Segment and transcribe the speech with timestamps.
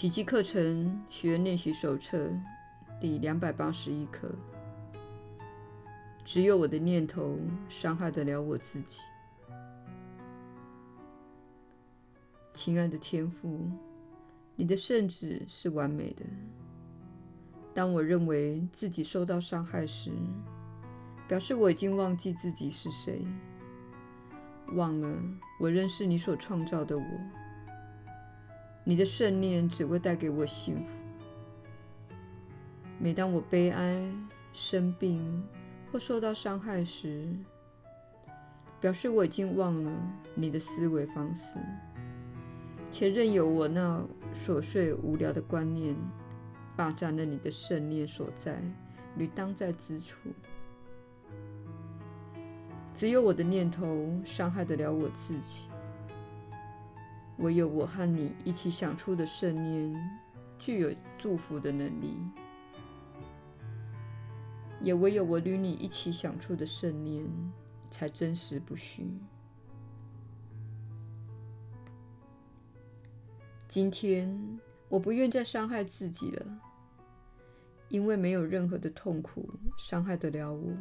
[0.00, 2.32] 奇迹课程学练习手册
[2.98, 4.34] 第两百八十一课。
[6.24, 7.38] 只有我的念头
[7.68, 9.02] 伤害得了我自己。
[12.54, 13.60] 亲爱的天父，
[14.56, 16.24] 你的圣旨是完美的。
[17.74, 20.10] 当我认为自己受到伤害时，
[21.28, 23.22] 表示我已经忘记自己是谁，
[24.72, 25.22] 忘了
[25.60, 27.04] 我认识你所创造的我。
[28.90, 31.00] 你的圣念只会带给我幸福。
[32.98, 34.04] 每当我悲哀、
[34.52, 35.44] 生病
[35.92, 37.28] 或受到伤害时，
[38.80, 39.92] 表示我已经忘了
[40.34, 41.60] 你的思维方式，
[42.90, 44.04] 且任由我那
[44.34, 45.94] 琐碎无聊的观念
[46.74, 48.60] 霸占了你的圣念所在
[49.16, 50.18] 与当在之处。
[52.92, 55.68] 只有我的念头伤害得了我自己，
[57.40, 60.20] 唯有我和你一起想出的圣念
[60.58, 62.20] 具有祝福的能力，
[64.82, 67.24] 也唯有我与你一起想出的圣念
[67.90, 69.10] 才真实不虚。
[73.66, 76.46] 今天我不愿再伤害自己了，
[77.88, 80.72] 因为没有任何的痛苦伤害得了我。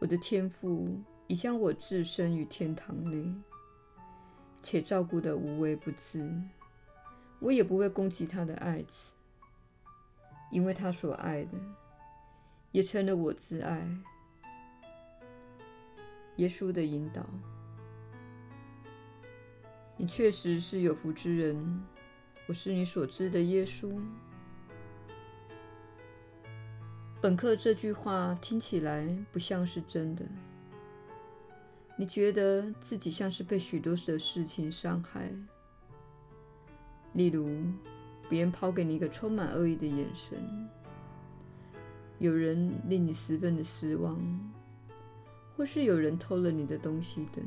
[0.00, 3.32] 我的天父已将我置身于天堂内，
[4.62, 6.30] 且照顾得无微不至。
[7.38, 9.12] 我也不会攻击他的爱子，
[10.50, 11.58] 因为他所爱的
[12.72, 13.88] 也成了我自爱。
[16.36, 17.26] 耶稣的引导，
[19.96, 21.82] 你确实是有福之人。
[22.46, 24.00] 我是你所知的耶稣。
[27.20, 30.24] 本课这句话听起来不像是真的。
[32.00, 35.30] 你觉得自己像是被许多的事情伤害，
[37.12, 37.46] 例如
[38.26, 40.42] 别人抛给你一个充满恶意的眼神，
[42.18, 44.18] 有人令你十分的失望，
[45.54, 47.44] 或是有人偷了你的东西等。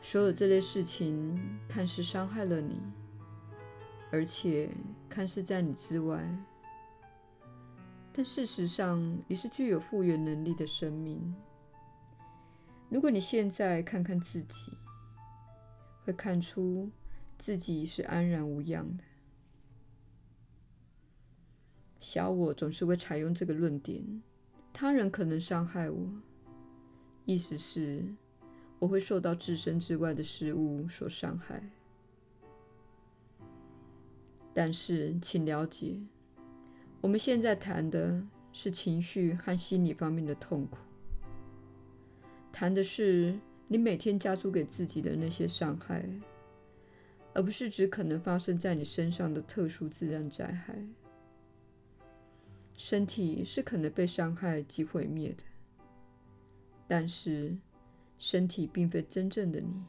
[0.00, 2.80] 所有这类事情看似伤害了你，
[4.12, 4.70] 而且
[5.08, 6.24] 看似在你之外。
[8.12, 11.34] 但事实上，你是具有复原能力的生命。
[12.94, 14.70] 如果你现在看看自己，
[16.04, 16.88] 会看出
[17.36, 19.02] 自己是安然无恙的。
[21.98, 24.22] 小我总是会采用这个论点：
[24.72, 26.08] 他人可能伤害我，
[27.24, 28.04] 意思是
[28.78, 31.68] 我会受到自身之外的事物所伤害。
[34.52, 36.00] 但是，请了解。
[37.00, 40.78] 我们现在谈的是情绪和心理方面的痛苦，
[42.54, 46.08] 谈的是你每天加诸给自己的那些伤害，
[47.32, 50.78] 而不是指可能发生在你身上的特殊自然灾害。
[52.76, 55.42] 身体是可能被伤害及毁灭的，
[56.86, 57.56] 但是
[58.18, 59.82] 身体并非真正的你。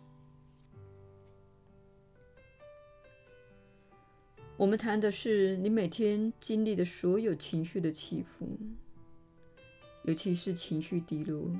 [4.57, 8.57] 我们谈的是你每天经历的所有情绪的起伏，
[10.05, 11.51] 尤其是情绪低落。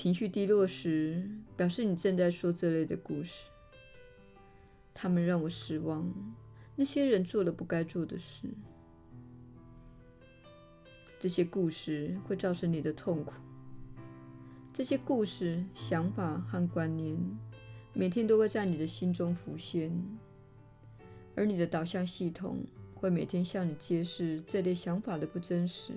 [0.00, 1.22] 情绪低落时，
[1.58, 3.50] 表示你正在说这类的故事。
[4.94, 6.10] 他们让我失望，
[6.74, 8.48] 那些人做了不该做的事。
[11.18, 13.34] 这些故事会造成你的痛苦。
[14.72, 17.14] 这些故事、想法和观念，
[17.92, 19.92] 每天都会在你的心中浮现。
[21.36, 25.92] 而你的导向系统会每天向你揭示这类想法的不真实。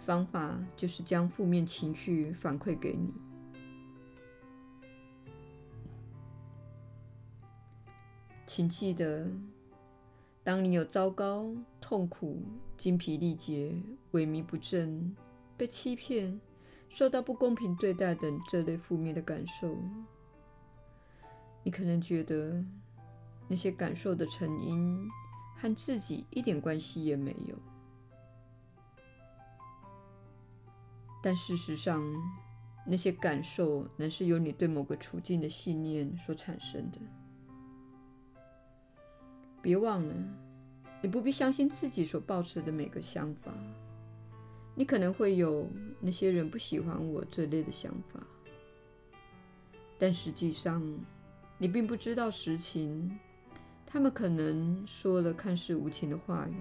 [0.00, 3.12] 方法就是将负面情绪反馈给你。
[8.46, 9.30] 请记得，
[10.42, 12.42] 当你有糟糕、痛苦、
[12.76, 13.80] 精疲力竭、
[14.12, 15.14] 萎靡不振、
[15.56, 16.40] 被欺骗、
[16.88, 19.76] 受到不公平对待等这类负面的感受，
[21.62, 22.64] 你可能觉得，
[23.46, 25.08] 那些感受的成因
[25.56, 27.56] 和自己一点关系也没有，
[31.22, 32.02] 但事实上，
[32.86, 36.98] 那些感受乃是由你对某个处境的信念所产生的。
[39.62, 40.14] 别忘了，
[41.02, 43.52] 你不必相信自己所抱持的每个想法。
[44.74, 45.68] 你可能会有
[46.00, 48.20] 那些人不喜欢我这类的想法，
[49.98, 50.82] 但实际上，
[51.58, 53.18] 你并不知道实情。
[53.92, 56.54] 他们可能说了看似无情的话语，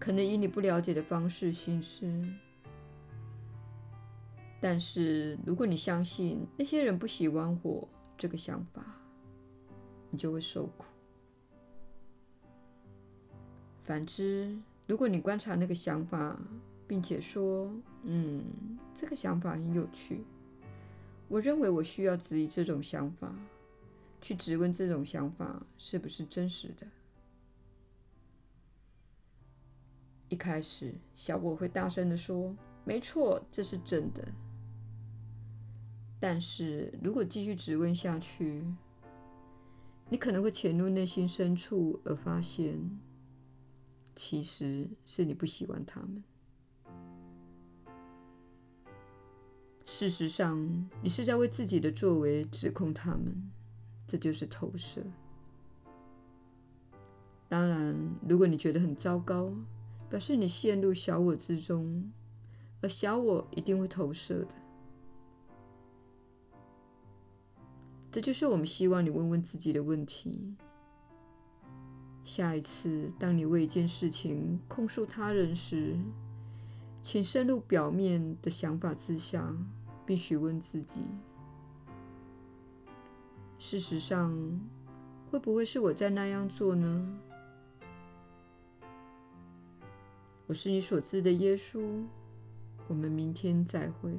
[0.00, 2.12] 可能以你不了解的方式行事。
[4.60, 8.84] 但是，如果你相信那些人不喜欢我这个想法，
[10.10, 10.84] 你就会受苦。
[13.84, 16.36] 反之，如果你观察那个想法，
[16.88, 17.72] 并且说
[18.02, 18.44] ：“嗯，
[18.92, 20.24] 这个想法很有趣。
[21.28, 23.32] 我认为我需要质疑这种想法，
[24.20, 26.84] 去质问这种想法是不是真实的。”
[30.28, 32.52] 一开始，小我会大声地说
[32.84, 34.26] ：“没错，这是真的。”
[36.20, 38.64] 但是如果继续质问下去，
[40.08, 42.98] 你可能会潜入内心深处，而发现
[44.16, 46.24] 其实是你不喜欢他们。
[49.84, 53.50] 事实上，你是在为自己的作为指控他们，
[54.06, 55.02] 这就是投射。
[57.48, 57.96] 当然，
[58.28, 59.52] 如果你觉得很糟糕，
[60.10, 62.12] 表示你陷入小我之中，
[62.82, 64.67] 而小我一定会投射的。
[68.10, 70.56] 这就是我们希望你问问自己的问题。
[72.24, 75.96] 下一次，当你为一件事情控诉他人时，
[77.00, 79.54] 请深入表面的想法之下，
[80.04, 81.00] 并询问自己：
[83.58, 84.36] 事实上，
[85.30, 87.18] 会不会是我在那样做呢？
[90.46, 92.02] 我是你所知的耶稣。
[92.88, 94.18] 我们明天再会。